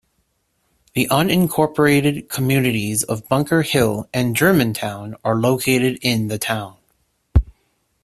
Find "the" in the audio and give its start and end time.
0.95-1.05, 6.27-6.39